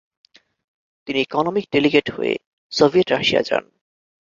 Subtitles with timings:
[1.07, 2.33] তিনি economic delegate হয়ে
[2.71, 3.63] Soviet Russia যান।